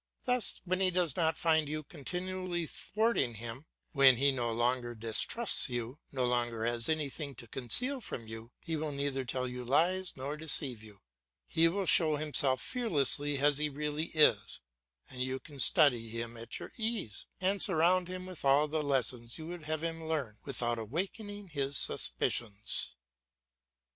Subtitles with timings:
[0.25, 5.69] Thus when he does not find you continually thwarting him, when he no longer distrusts
[5.69, 10.13] you, no longer has anything to conceal from you, he will neither tell you lies
[10.17, 11.01] nor deceive you;
[11.45, 14.61] he will show himself fearlessly as he really is,
[15.07, 19.37] and you can study him at your ease, and surround him with all the lessons
[19.37, 22.95] you would have him learn, without awaking his suspicions.